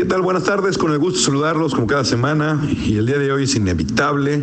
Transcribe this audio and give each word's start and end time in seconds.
¿Qué 0.00 0.06
tal? 0.06 0.22
Buenas 0.22 0.44
tardes, 0.44 0.78
con 0.78 0.92
el 0.92 0.98
gusto 0.98 1.18
de 1.18 1.26
saludarlos 1.26 1.74
como 1.74 1.86
cada 1.86 2.06
semana 2.06 2.58
y 2.86 2.96
el 2.96 3.04
día 3.04 3.18
de 3.18 3.30
hoy 3.32 3.42
es 3.44 3.54
inevitable 3.54 4.42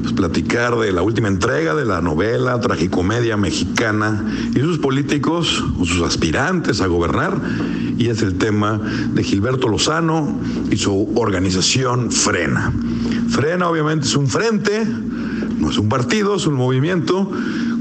pues, 0.00 0.14
platicar 0.14 0.76
de 0.76 0.92
la 0.92 1.02
última 1.02 1.28
entrega 1.28 1.74
de 1.74 1.84
la 1.84 2.00
novela 2.00 2.58
tragicomedia 2.58 3.36
mexicana 3.36 4.24
y 4.54 4.60
sus 4.60 4.78
políticos 4.78 5.62
o 5.78 5.84
sus 5.84 6.00
aspirantes 6.00 6.80
a 6.80 6.86
gobernar 6.86 7.38
y 7.98 8.08
es 8.08 8.22
el 8.22 8.38
tema 8.38 8.80
de 9.12 9.22
Gilberto 9.22 9.68
Lozano 9.68 10.38
y 10.70 10.78
su 10.78 11.12
organización 11.16 12.10
Frena. 12.10 12.72
Frena 13.28 13.68
obviamente 13.68 14.06
es 14.06 14.16
un 14.16 14.26
frente, 14.26 14.86
no 15.58 15.68
es 15.68 15.76
un 15.76 15.90
partido, 15.90 16.36
es 16.36 16.46
un 16.46 16.54
movimiento 16.54 17.30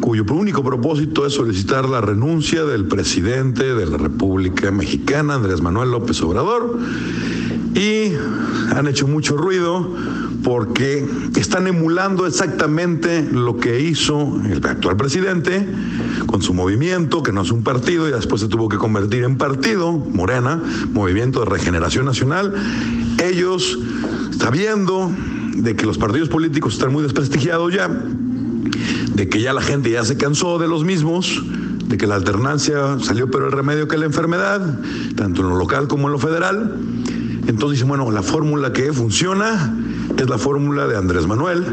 cuyo 0.04 0.26
único 0.34 0.66
propósito 0.66 1.26
es 1.26 1.32
solicitar 1.32 1.88
la 1.88 2.02
renuncia 2.02 2.66
del 2.66 2.90
presidente 2.90 3.74
de 3.74 3.86
la 3.86 3.98
República 3.98 4.70
Mexicana, 4.70 5.36
Andrés 5.36 5.62
Manuel 5.62 5.92
López 5.92 6.22
Obrador, 6.24 6.78
y 7.74 8.12
han 8.76 8.88
hecho 8.88 9.08
mucho 9.08 9.38
ruido 9.38 9.96
porque 10.44 11.08
están 11.38 11.68
emulando 11.68 12.28
exactamente 12.28 13.26
lo 13.32 13.56
que 13.56 13.80
hizo 13.80 14.42
el 14.46 14.66
actual 14.66 14.98
presidente 14.98 15.66
con 16.26 16.42
su 16.42 16.54
movimiento, 16.54 17.24
que 17.24 17.32
no 17.32 17.44
es 17.44 17.52
un 17.52 17.64
partido 17.64 18.06
y 18.10 18.12
después 18.12 18.42
se 18.42 18.50
tuvo 18.50 18.68
que 18.68 18.78
convertir 18.78 19.24
en 19.24 19.38
partido, 19.38 19.94
Morena, 19.94 20.62
Movimiento 20.92 21.40
de 21.40 21.46
Regeneración 21.46 22.04
Nacional. 22.04 22.54
Ellos, 23.24 23.80
sabiendo 24.38 25.10
de 25.56 25.78
que 25.78 25.86
los 25.86 25.98
partidos 25.98 26.28
políticos 26.28 26.74
están 26.74 26.92
muy 26.92 27.04
desprestigiados 27.04 27.74
ya, 27.74 27.90
de 29.16 29.30
que 29.30 29.42
ya 29.42 29.54
la 29.54 29.62
gente 29.62 29.92
ya 29.92 30.04
se 30.04 30.18
cansó 30.18 30.60
de 30.60 30.68
los 30.68 30.84
mismos, 30.84 31.42
de 31.88 31.98
que 31.98 32.08
la 32.08 32.16
alternancia 32.16 32.98
salió 33.00 33.30
pero 33.30 33.46
el 33.46 33.52
remedio 33.52 33.88
que 33.88 33.98
la 33.98 34.06
enfermedad, 34.06 34.80
tanto 35.16 35.42
en 35.42 35.50
lo 35.50 35.58
local 35.58 35.88
como 35.88 36.08
en 36.08 36.14
lo 36.14 36.20
federal. 36.20 36.76
Entonces 37.48 37.72
dicen, 37.72 37.90
bueno, 37.90 38.10
la 38.10 38.24
fórmula 38.24 38.72
que 38.72 38.94
funciona 38.94 39.76
es 40.18 40.30
la 40.30 40.38
fórmula 40.38 40.88
de 40.88 40.98
Andrés 40.98 41.28
Manuel, 41.28 41.64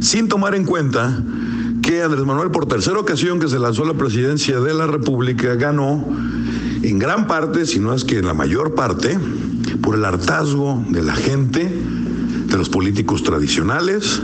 sin 0.00 0.28
tomar 0.28 0.54
en 0.54 0.64
cuenta 0.64 1.22
que 1.82 2.02
Andrés 2.02 2.24
Manuel 2.24 2.50
por 2.50 2.66
tercera 2.66 2.98
ocasión 2.98 3.40
que 3.40 3.48
se 3.48 3.58
lanzó 3.58 3.84
a 3.84 3.88
la 3.88 3.94
presidencia 3.94 4.60
de 4.60 4.74
la 4.74 4.86
República 4.86 5.54
ganó 5.54 6.06
en 6.82 6.98
gran 6.98 7.26
parte, 7.26 7.64
si 7.66 7.78
no 7.78 7.94
es 7.94 8.04
que 8.04 8.18
en 8.18 8.26
la 8.26 8.34
mayor 8.34 8.74
parte, 8.74 9.18
por 9.82 9.94
el 9.94 10.04
hartazgo 10.04 10.84
de 10.88 11.02
la 11.02 11.14
gente, 11.14 11.70
de 12.46 12.56
los 12.58 12.68
políticos 12.68 13.22
tradicionales, 13.22 14.20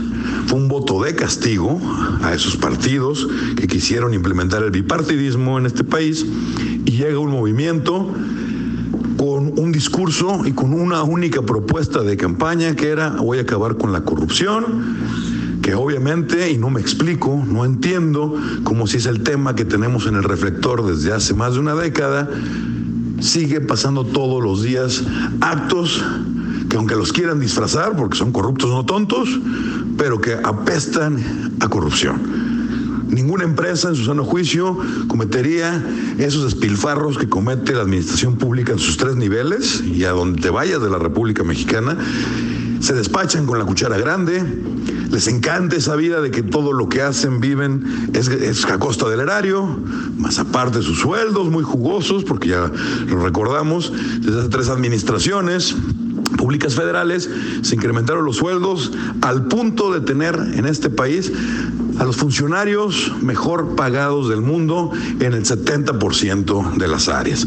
fue 0.47 0.59
un 0.59 0.67
voto 0.67 1.03
de 1.03 1.15
castigo 1.15 1.79
a 2.21 2.33
esos 2.33 2.57
partidos 2.57 3.27
que 3.55 3.67
quisieron 3.67 4.13
implementar 4.13 4.63
el 4.63 4.71
bipartidismo 4.71 5.57
en 5.57 5.65
este 5.65 5.83
país 5.83 6.25
y 6.85 6.91
llega 6.91 7.19
un 7.19 7.31
movimiento 7.31 8.13
con 9.17 9.59
un 9.59 9.71
discurso 9.71 10.41
y 10.45 10.51
con 10.51 10.73
una 10.73 11.03
única 11.03 11.41
propuesta 11.43 12.01
de 12.01 12.17
campaña 12.17 12.75
que 12.75 12.89
era 12.89 13.09
voy 13.11 13.37
a 13.37 13.41
acabar 13.41 13.77
con 13.77 13.91
la 13.93 14.03
corrupción, 14.03 14.97
que 15.61 15.75
obviamente, 15.75 16.49
y 16.49 16.57
no 16.57 16.71
me 16.71 16.81
explico, 16.81 17.43
no 17.47 17.63
entiendo, 17.63 18.35
como 18.63 18.87
si 18.87 18.97
es 18.97 19.05
el 19.05 19.21
tema 19.21 19.53
que 19.55 19.63
tenemos 19.63 20.07
en 20.07 20.15
el 20.15 20.23
reflector 20.23 20.83
desde 20.85 21.13
hace 21.13 21.35
más 21.35 21.53
de 21.53 21.59
una 21.59 21.75
década, 21.75 22.29
sigue 23.19 23.61
pasando 23.61 24.03
todos 24.05 24.43
los 24.43 24.63
días 24.63 25.03
actos 25.39 26.03
que 26.71 26.77
aunque 26.77 26.95
los 26.95 27.11
quieran 27.11 27.41
disfrazar, 27.41 27.97
porque 27.97 28.17
son 28.17 28.31
corruptos 28.31 28.69
no 28.69 28.85
tontos, 28.85 29.27
pero 29.97 30.21
que 30.21 30.35
apestan 30.35 31.51
a 31.59 31.67
corrupción. 31.67 33.09
Ninguna 33.09 33.43
empresa 33.43 33.89
en 33.89 33.95
su 33.95 34.05
sano 34.05 34.23
juicio 34.23 34.77
cometería 35.09 35.85
esos 36.17 36.45
despilfarros 36.45 37.17
que 37.17 37.27
comete 37.27 37.73
la 37.73 37.81
administración 37.81 38.37
pública 38.37 38.71
en 38.71 38.79
sus 38.79 38.95
tres 38.95 39.17
niveles 39.17 39.81
y 39.81 40.05
a 40.05 40.11
donde 40.11 40.41
te 40.41 40.49
vayas 40.49 40.81
de 40.81 40.89
la 40.89 40.97
República 40.97 41.43
Mexicana. 41.43 41.97
Se 42.79 42.93
despachan 42.93 43.45
con 43.45 43.59
la 43.59 43.65
cuchara 43.65 43.97
grande, 43.97 44.41
les 45.11 45.27
encanta 45.27 45.75
esa 45.75 45.97
vida 45.97 46.21
de 46.21 46.31
que 46.31 46.41
todo 46.41 46.71
lo 46.71 46.87
que 46.87 47.01
hacen, 47.01 47.41
viven, 47.41 48.09
es, 48.13 48.63
a 48.63 48.79
costa 48.79 49.09
del 49.09 49.19
erario, 49.19 49.77
más 50.17 50.39
aparte 50.39 50.81
sus 50.81 50.99
sueldos 50.99 51.49
muy 51.49 51.65
jugosos, 51.65 52.23
porque 52.23 52.47
ya 52.47 52.71
lo 53.07 53.21
recordamos, 53.21 53.91
desde 54.21 54.39
hace 54.39 54.49
tres 54.49 54.69
administraciones, 54.69 55.75
públicas 56.41 56.73
federales, 56.73 57.29
se 57.61 57.75
incrementaron 57.75 58.25
los 58.25 58.37
sueldos 58.37 58.91
al 59.21 59.45
punto 59.45 59.93
de 59.93 60.01
tener 60.01 60.35
en 60.55 60.65
este 60.65 60.89
país 60.89 61.31
a 61.99 62.03
los 62.03 62.15
funcionarios 62.15 63.11
mejor 63.21 63.75
pagados 63.75 64.27
del 64.27 64.41
mundo 64.41 64.89
en 65.19 65.33
el 65.33 65.45
70% 65.45 66.77
de 66.77 66.87
las 66.87 67.09
áreas. 67.09 67.45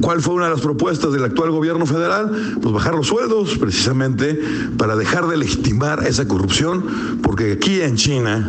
¿Cuál 0.00 0.22
fue 0.22 0.34
una 0.34 0.44
de 0.44 0.52
las 0.52 0.60
propuestas 0.60 1.12
del 1.12 1.24
actual 1.24 1.50
gobierno 1.50 1.84
federal? 1.84 2.58
Pues 2.62 2.72
bajar 2.72 2.94
los 2.94 3.08
sueldos, 3.08 3.58
precisamente 3.58 4.40
para 4.78 4.94
dejar 4.94 5.26
de 5.26 5.38
legitimar 5.38 6.06
esa 6.06 6.28
corrupción, 6.28 7.18
porque 7.24 7.50
aquí 7.50 7.80
en 7.80 7.96
China 7.96 8.48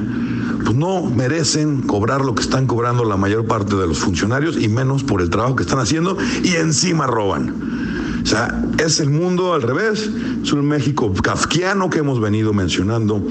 pues 0.64 0.76
no 0.76 1.04
merecen 1.04 1.82
cobrar 1.82 2.24
lo 2.24 2.36
que 2.36 2.44
están 2.44 2.68
cobrando 2.68 3.04
la 3.06 3.18
mayor 3.18 3.48
parte 3.48 3.76
de 3.76 3.88
los 3.88 3.98
funcionarios 3.98 4.56
y 4.56 4.70
menos 4.70 5.04
por 5.04 5.20
el 5.20 5.32
trabajo 5.32 5.56
que 5.56 5.64
están 5.64 5.80
haciendo 5.80 6.16
y 6.44 6.58
encima 6.58 7.08
roban. 7.08 7.73
O 8.24 8.26
sea, 8.26 8.64
es 8.78 9.02
el 9.02 9.10
mundo 9.10 9.54
al 9.54 9.62
revés, 9.62 10.10
es 10.42 10.54
un 10.54 10.66
México 10.66 11.12
kafkiano 11.14 11.90
que 11.90 12.00
hemos 12.00 12.22
venido 12.22 12.54
mencionando 12.54 13.22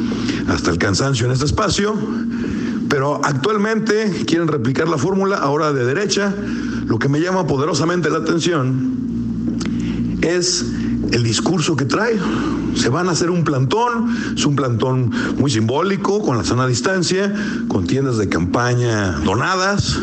hasta 0.49 0.71
el 0.71 0.79
cansancio 0.79 1.27
en 1.27 1.33
este 1.33 1.47
espacio, 1.47 1.95
pero 2.89 3.21
actualmente 3.25 4.25
quieren 4.27 4.49
replicar 4.49 4.89
la 4.89 4.99
fórmula 4.99 5.39
ahora 5.39 5.73
de 5.73 5.87
derecha. 5.87 6.35
Lo 6.87 6.99
que 6.99 7.09
me 7.09 7.21
llama 7.21 7.47
poderosamente 7.47 8.11
la 8.11 8.19
atención 8.19 8.99
es 10.21 10.67
el 11.11 11.23
discurso 11.23 11.75
que 11.75 11.87
trae. 11.87 12.19
Se 12.75 12.91
van 12.91 13.09
a 13.09 13.13
hacer 13.13 13.31
un 13.31 13.45
plantón, 13.45 14.15
es 14.37 14.45
un 14.45 14.57
plantón 14.57 15.11
muy 15.39 15.51
simbólico, 15.51 16.23
con 16.23 16.37
la 16.37 16.45
sana 16.45 16.67
distancia, 16.67 17.33
con 17.69 17.87
tiendas 17.87 18.19
de 18.19 18.29
campaña 18.29 19.13
donadas, 19.25 19.99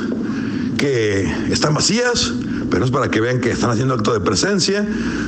que 0.78 1.32
están 1.52 1.76
vacías, 1.76 2.34
pero 2.69 2.85
es 2.85 2.91
para 2.91 3.09
que 3.09 3.22
vean 3.22 3.40
que 3.40 3.52
están 3.52 3.72
haciendo 3.72 3.94
acto 3.94 4.13
de 4.13 4.19
presencia, 4.19 4.88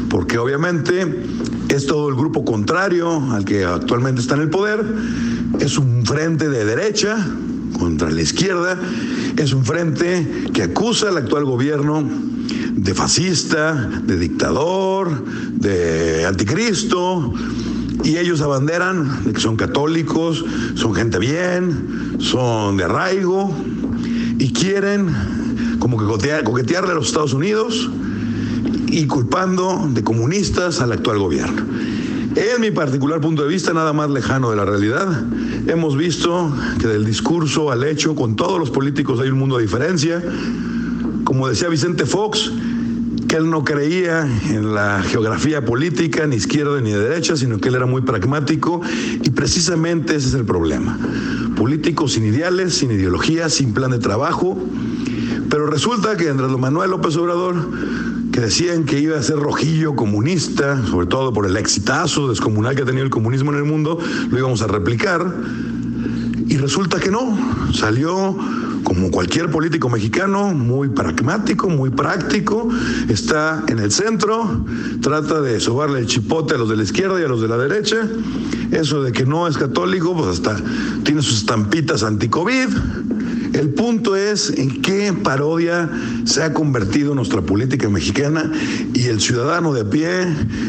porque 0.09 0.37
obviamente 0.37 1.23
es 1.69 1.85
todo 1.85 2.09
el 2.09 2.15
grupo 2.15 2.43
contrario 2.43 3.21
al 3.31 3.45
que 3.45 3.63
actualmente 3.63 4.21
está 4.21 4.35
en 4.35 4.41
el 4.41 4.49
poder, 4.49 4.83
es 5.59 5.77
un 5.77 6.05
frente 6.05 6.49
de 6.49 6.65
derecha 6.65 7.17
contra 7.77 8.09
la 8.09 8.21
izquierda, 8.21 8.77
es 9.37 9.53
un 9.53 9.65
frente 9.65 10.45
que 10.53 10.63
acusa 10.63 11.09
al 11.09 11.17
actual 11.17 11.45
gobierno 11.45 12.03
de 12.73 12.93
fascista, 12.93 13.73
de 13.73 14.17
dictador, 14.17 15.23
de 15.53 16.25
anticristo, 16.25 17.33
y 18.03 18.17
ellos 18.17 18.41
abanderan 18.41 19.23
de 19.25 19.33
que 19.33 19.39
son 19.39 19.55
católicos, 19.55 20.43
son 20.75 20.93
gente 20.95 21.19
bien, 21.19 22.17
son 22.19 22.77
de 22.77 22.83
arraigo, 22.85 23.55
y 24.39 24.51
quieren 24.53 25.40
como 25.81 25.97
que 25.97 26.05
coquetearle 26.43 26.91
a 26.91 26.93
los 26.93 27.07
Estados 27.07 27.33
Unidos 27.33 27.89
y 28.87 29.07
culpando 29.07 29.89
de 29.91 30.03
comunistas 30.03 30.79
al 30.79 30.91
actual 30.91 31.17
gobierno. 31.17 31.63
En 32.35 32.61
mi 32.61 32.69
particular 32.69 33.19
punto 33.19 33.41
de 33.41 33.49
vista, 33.49 33.73
nada 33.73 33.91
más 33.91 34.11
lejano 34.11 34.51
de 34.51 34.55
la 34.55 34.63
realidad, 34.63 35.25
hemos 35.67 35.97
visto 35.97 36.53
que 36.79 36.87
del 36.87 37.03
discurso 37.03 37.71
al 37.71 37.83
hecho, 37.83 38.15
con 38.15 38.35
todos 38.35 38.59
los 38.59 38.69
políticos 38.69 39.19
hay 39.19 39.29
un 39.29 39.39
mundo 39.39 39.57
de 39.57 39.63
diferencia. 39.63 40.23
Como 41.23 41.47
decía 41.49 41.67
Vicente 41.67 42.05
Fox, 42.05 42.51
que 43.27 43.37
él 43.37 43.49
no 43.49 43.63
creía 43.63 44.27
en 44.49 44.75
la 44.75 45.01
geografía 45.01 45.65
política, 45.65 46.27
ni 46.27 46.35
izquierda 46.35 46.79
ni 46.79 46.91
de 46.91 46.99
derecha, 46.99 47.35
sino 47.35 47.57
que 47.57 47.69
él 47.69 47.75
era 47.75 47.87
muy 47.87 48.03
pragmático 48.03 48.81
y 49.23 49.31
precisamente 49.31 50.15
ese 50.15 50.27
es 50.27 50.33
el 50.35 50.45
problema. 50.45 50.99
Políticos 51.55 52.13
sin 52.13 52.25
ideales, 52.25 52.75
sin 52.75 52.91
ideología, 52.91 53.49
sin 53.49 53.73
plan 53.73 53.91
de 53.91 53.99
trabajo, 53.99 54.57
pero 55.51 55.67
resulta 55.67 56.15
que 56.15 56.29
Andrés 56.29 56.49
Manuel 56.57 56.91
López 56.91 57.17
Obrador, 57.17 57.55
que 58.31 58.39
decían 58.39 58.85
que 58.85 58.97
iba 59.01 59.19
a 59.19 59.21
ser 59.21 59.35
rojillo 59.35 59.97
comunista, 59.97 60.81
sobre 60.87 61.07
todo 61.07 61.33
por 61.33 61.45
el 61.45 61.57
exitazo 61.57 62.29
descomunal 62.29 62.73
que 62.73 62.83
ha 62.83 62.85
tenido 62.85 63.03
el 63.03 63.09
comunismo 63.09 63.51
en 63.51 63.57
el 63.57 63.65
mundo, 63.65 63.99
lo 64.29 64.37
íbamos 64.37 64.61
a 64.61 64.67
replicar. 64.67 65.35
Y 66.47 66.55
resulta 66.55 67.01
que 67.01 67.11
no, 67.11 67.37
salió 67.73 68.37
como 68.83 69.11
cualquier 69.11 69.49
político 69.49 69.89
mexicano, 69.89 70.53
muy 70.53 70.89
pragmático, 70.89 71.69
muy 71.69 71.89
práctico, 71.89 72.69
está 73.09 73.63
en 73.67 73.79
el 73.79 73.91
centro, 73.91 74.65
trata 75.01 75.41
de 75.41 75.59
sobarle 75.59 75.99
el 75.99 76.07
chipote 76.07 76.55
a 76.55 76.57
los 76.57 76.69
de 76.69 76.77
la 76.77 76.83
izquierda 76.83 77.19
y 77.19 77.23
a 77.23 77.27
los 77.27 77.41
de 77.41 77.47
la 77.47 77.57
derecha. 77.57 77.97
Eso 78.71 79.03
de 79.03 79.11
que 79.11 79.25
no 79.25 79.47
es 79.47 79.57
católico, 79.57 80.15
pues 80.15 80.29
hasta 80.29 80.57
tiene 81.03 81.21
sus 81.21 81.39
estampitas 81.39 82.03
anti-COVID 82.03 82.69
el 83.53 83.69
punto 83.71 84.15
es 84.15 84.49
en 84.49 84.81
qué 84.81 85.11
parodia 85.11 85.89
se 86.23 86.41
ha 86.41 86.53
convertido 86.53 87.13
nuestra 87.15 87.41
política 87.41 87.89
mexicana 87.89 88.49
y 88.93 89.07
el 89.07 89.19
ciudadano 89.19 89.73
de 89.73 89.81
a 89.81 89.89
pie, 89.89 90.25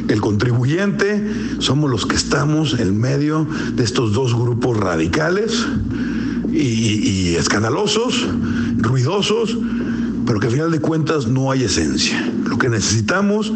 el 0.09 0.21
contribuyente, 0.21 1.25
somos 1.61 1.91
los 1.91 2.07
que 2.07 2.17
estamos 2.17 2.79
en 2.79 2.99
medio 2.99 3.47
de 3.75 3.85
estos 3.85 4.13
dos 4.13 4.35
grupos 4.35 4.77
radicales 4.79 5.65
y, 6.53 7.35
escandalosos, 7.37 8.29
ruidosos, 8.79 9.57
pero 10.27 10.39
que 10.39 10.47
al 10.47 10.53
final 10.53 10.71
de 10.71 10.81
cuentas 10.81 11.27
no 11.27 11.51
hay 11.51 11.65
esencia. 11.65 12.31
Lo 12.47 12.59
que 12.59 12.69
necesitamos 12.69 13.53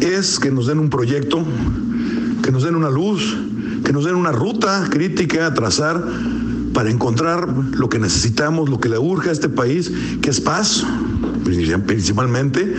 es 0.00 0.38
que 0.38 0.50
nos 0.50 0.66
den 0.66 0.78
un 0.78 0.90
proyecto, 0.90 1.44
que 2.42 2.52
nos 2.52 2.64
den 2.64 2.74
una 2.74 2.90
luz, 2.90 3.36
que 3.84 3.92
nos 3.92 4.04
den 4.04 4.16
una 4.16 4.32
ruta 4.32 4.88
crítica 4.90 5.46
a 5.46 5.54
trazar 5.54 6.02
para 6.74 6.90
encontrar 6.90 7.48
lo 7.48 7.88
que 7.88 7.98
necesitamos, 7.98 8.68
lo 8.68 8.78
que 8.78 8.88
le 8.88 8.98
urge 8.98 9.30
a 9.30 9.32
este 9.32 9.48
país, 9.48 9.90
que 10.20 10.30
es 10.30 10.40
paz, 10.40 10.84
principalmente, 11.42 12.74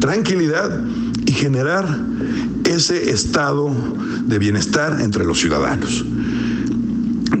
tranquilidad 0.00 0.82
y 1.26 1.32
generar 1.32 2.00
ese 2.64 3.10
estado 3.10 3.70
de 4.26 4.38
bienestar 4.38 5.00
entre 5.00 5.24
los 5.24 5.38
ciudadanos. 5.38 6.04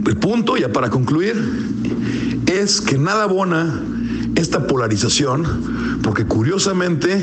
El 0.06 0.16
punto, 0.16 0.56
ya 0.56 0.72
para 0.72 0.90
concluir, 0.90 1.34
es 2.46 2.80
que 2.80 2.98
nada 2.98 3.24
abona 3.24 3.82
esta 4.34 4.66
polarización, 4.66 6.00
porque 6.02 6.26
curiosamente 6.26 7.22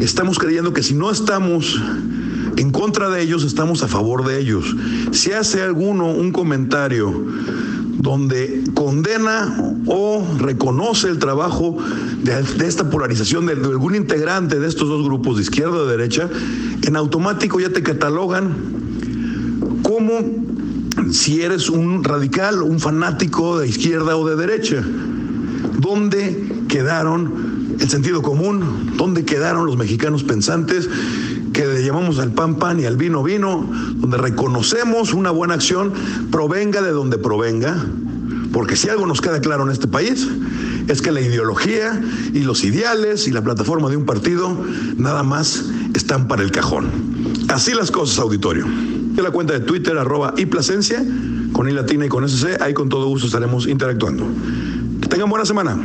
estamos 0.00 0.38
creyendo 0.38 0.72
que 0.72 0.82
si 0.82 0.94
no 0.94 1.10
estamos 1.10 1.80
en 2.56 2.70
contra 2.70 3.10
de 3.10 3.22
ellos, 3.22 3.44
estamos 3.44 3.82
a 3.82 3.88
favor 3.88 4.26
de 4.26 4.40
ellos. 4.40 4.74
Si 5.12 5.32
hace 5.32 5.62
alguno 5.62 6.10
un 6.10 6.32
comentario 6.32 7.26
donde 7.98 8.64
condena 8.74 9.74
o 9.86 10.26
reconoce 10.38 11.08
el 11.08 11.18
trabajo 11.18 11.76
de, 12.22 12.66
esta 12.66 12.88
polarización 12.88 13.44
de, 13.44 13.56
de, 13.56 13.66
algún 13.66 13.94
integrante 13.94 14.58
de 14.58 14.68
estos 14.68 14.88
dos 14.88 15.04
grupos, 15.04 15.36
de 15.36 15.42
izquierda 15.42 15.76
o 15.76 15.86
de 15.86 15.96
derecha, 15.98 16.30
en 16.82 16.96
automático 16.96 17.60
ya 17.60 17.70
te 17.70 17.82
catalogan 17.82 18.54
como 19.82 20.49
si 21.12 21.42
eres 21.42 21.68
un 21.68 22.04
radical, 22.04 22.62
un 22.62 22.80
fanático 22.80 23.58
de 23.58 23.68
izquierda 23.68 24.16
o 24.16 24.28
de 24.28 24.36
derecha. 24.36 24.82
¿Dónde 25.78 26.64
quedaron 26.68 27.76
el 27.78 27.88
sentido 27.88 28.22
común? 28.22 28.92
¿Dónde 28.96 29.24
quedaron 29.24 29.66
los 29.66 29.76
mexicanos 29.76 30.24
pensantes? 30.24 30.88
que 31.52 31.66
le 31.66 31.84
llamamos 31.84 32.18
al 32.20 32.32
pan 32.32 32.56
pan 32.56 32.80
y 32.80 32.84
al 32.84 32.96
vino 32.96 33.22
vino, 33.22 33.68
donde 33.96 34.16
reconocemos 34.16 35.12
una 35.12 35.30
buena 35.30 35.54
acción, 35.54 35.92
provenga 36.30 36.80
de 36.80 36.92
donde 36.92 37.18
provenga, 37.18 37.84
porque 38.52 38.76
si 38.76 38.88
algo 38.88 39.06
nos 39.06 39.20
queda 39.20 39.40
claro 39.40 39.64
en 39.64 39.70
este 39.70 39.88
país 39.88 40.28
es 40.88 41.02
que 41.02 41.12
la 41.12 41.20
ideología 41.20 42.00
y 42.32 42.40
los 42.40 42.64
ideales 42.64 43.28
y 43.28 43.30
la 43.30 43.42
plataforma 43.42 43.88
de 43.88 43.96
un 43.96 44.06
partido 44.06 44.56
nada 44.96 45.22
más 45.22 45.66
están 45.94 46.28
para 46.28 46.42
el 46.42 46.50
cajón. 46.50 46.88
Así 47.48 47.74
las 47.74 47.90
cosas, 47.90 48.18
auditorio. 48.18 48.66
De 49.10 49.22
la 49.22 49.30
cuenta 49.30 49.52
de 49.52 49.60
Twitter, 49.60 49.96
arroba 49.98 50.34
y 50.36 50.46
Plasencia, 50.46 51.04
con 51.52 51.68
I 51.68 51.72
latina 51.72 52.06
y 52.06 52.08
con 52.08 52.24
SC, 52.28 52.60
ahí 52.60 52.72
con 52.72 52.88
todo 52.88 53.06
gusto 53.06 53.26
estaremos 53.26 53.66
interactuando. 53.66 54.24
Que 55.00 55.08
tengan 55.08 55.28
buena 55.28 55.44
semana. 55.44 55.76